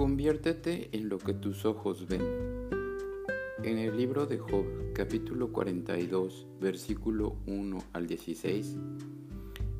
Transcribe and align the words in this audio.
Conviértete 0.00 0.88
en 0.92 1.10
lo 1.10 1.18
que 1.18 1.34
tus 1.34 1.66
ojos 1.66 2.08
ven. 2.08 2.22
En 3.62 3.76
el 3.76 3.98
libro 3.98 4.24
de 4.24 4.38
Job, 4.38 4.64
capítulo 4.94 5.52
42, 5.52 6.46
versículo 6.58 7.36
1 7.46 7.78
al 7.92 8.06
16, 8.06 8.78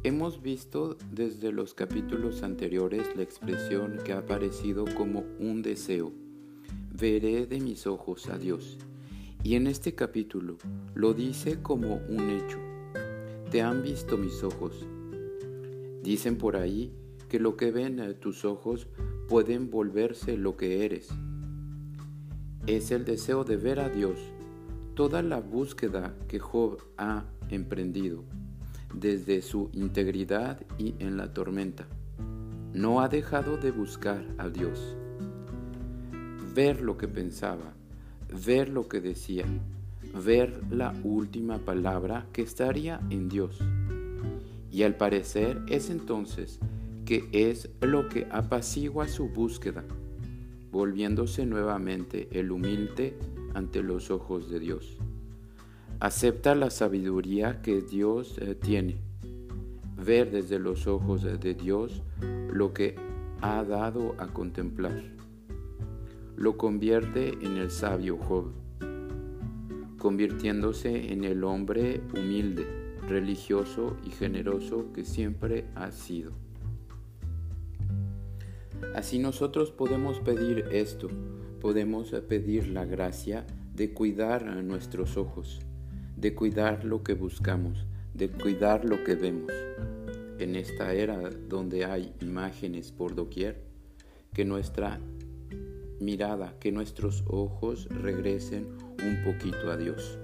hemos 0.02 0.42
visto 0.42 0.98
desde 1.10 1.52
los 1.52 1.72
capítulos 1.72 2.42
anteriores 2.42 3.16
la 3.16 3.22
expresión 3.22 3.96
que 4.04 4.12
ha 4.12 4.18
aparecido 4.18 4.84
como 4.94 5.24
un 5.38 5.62
deseo. 5.62 6.12
Veré 6.92 7.46
de 7.46 7.58
mis 7.58 7.86
ojos 7.86 8.28
a 8.28 8.36
Dios. 8.36 8.76
Y 9.42 9.54
en 9.54 9.66
este 9.66 9.94
capítulo 9.94 10.58
lo 10.92 11.14
dice 11.14 11.62
como 11.62 11.94
un 12.10 12.28
hecho. 12.28 12.58
Te 13.50 13.62
han 13.62 13.82
visto 13.82 14.18
mis 14.18 14.42
ojos. 14.42 14.86
Dicen 16.02 16.36
por 16.36 16.56
ahí 16.56 16.92
que 17.30 17.40
lo 17.40 17.56
que 17.56 17.70
ven 17.70 18.18
tus 18.20 18.44
ojos 18.44 18.86
pueden 19.30 19.70
volverse 19.70 20.36
lo 20.36 20.56
que 20.56 20.84
eres. 20.84 21.08
Es 22.66 22.90
el 22.90 23.04
deseo 23.04 23.44
de 23.44 23.56
ver 23.56 23.78
a 23.78 23.88
Dios, 23.88 24.18
toda 24.96 25.22
la 25.22 25.38
búsqueda 25.38 26.16
que 26.26 26.40
Job 26.40 26.78
ha 26.98 27.22
emprendido, 27.48 28.24
desde 28.92 29.40
su 29.40 29.70
integridad 29.72 30.60
y 30.78 30.96
en 30.98 31.16
la 31.16 31.32
tormenta. 31.32 31.86
No 32.74 33.00
ha 33.00 33.08
dejado 33.08 33.56
de 33.56 33.70
buscar 33.70 34.26
a 34.36 34.48
Dios. 34.48 34.96
Ver 36.52 36.80
lo 36.80 36.98
que 36.98 37.06
pensaba, 37.06 37.74
ver 38.44 38.68
lo 38.68 38.88
que 38.88 39.00
decía, 39.00 39.44
ver 40.12 40.60
la 40.72 40.92
última 41.04 41.58
palabra 41.58 42.26
que 42.32 42.42
estaría 42.42 43.00
en 43.10 43.28
Dios. 43.28 43.60
Y 44.72 44.82
al 44.82 44.96
parecer 44.96 45.62
es 45.68 45.88
entonces 45.88 46.58
que 47.10 47.28
es 47.32 47.68
lo 47.80 48.08
que 48.08 48.28
apacigua 48.30 49.08
su 49.08 49.30
búsqueda, 49.30 49.84
volviéndose 50.70 51.44
nuevamente 51.44 52.28
el 52.30 52.52
humilde 52.52 53.18
ante 53.52 53.82
los 53.82 54.12
ojos 54.12 54.48
de 54.48 54.60
Dios. 54.60 54.96
Acepta 55.98 56.54
la 56.54 56.70
sabiduría 56.70 57.62
que 57.62 57.80
Dios 57.82 58.38
eh, 58.38 58.54
tiene, 58.54 59.00
ver 59.96 60.30
desde 60.30 60.60
los 60.60 60.86
ojos 60.86 61.24
de 61.24 61.54
Dios 61.54 62.00
lo 62.52 62.72
que 62.72 62.94
ha 63.40 63.64
dado 63.64 64.14
a 64.18 64.28
contemplar. 64.28 65.02
Lo 66.36 66.56
convierte 66.56 67.30
en 67.42 67.56
el 67.56 67.72
sabio 67.72 68.18
Job, 68.18 68.52
convirtiéndose 69.98 71.12
en 71.12 71.24
el 71.24 71.42
hombre 71.42 72.02
humilde, 72.14 72.68
religioso 73.08 73.96
y 74.06 74.10
generoso 74.10 74.92
que 74.92 75.04
siempre 75.04 75.64
ha 75.74 75.90
sido. 75.90 76.49
Así 78.94 79.18
nosotros 79.18 79.70
podemos 79.70 80.20
pedir 80.20 80.66
esto, 80.72 81.08
podemos 81.60 82.10
pedir 82.28 82.68
la 82.68 82.84
gracia 82.84 83.46
de 83.74 83.92
cuidar 83.92 84.48
a 84.48 84.62
nuestros 84.62 85.16
ojos, 85.16 85.60
de 86.16 86.34
cuidar 86.34 86.84
lo 86.84 87.02
que 87.02 87.14
buscamos, 87.14 87.86
de 88.14 88.30
cuidar 88.30 88.84
lo 88.84 89.04
que 89.04 89.14
vemos. 89.14 89.52
En 90.38 90.56
esta 90.56 90.92
era 90.92 91.30
donde 91.48 91.84
hay 91.84 92.14
imágenes 92.20 92.92
por 92.92 93.14
doquier, 93.14 93.62
que 94.32 94.44
nuestra 94.44 95.00
mirada, 96.00 96.58
que 96.58 96.72
nuestros 96.72 97.24
ojos 97.26 97.88
regresen 97.90 98.68
un 99.02 99.22
poquito 99.24 99.70
a 99.70 99.76
Dios. 99.76 100.18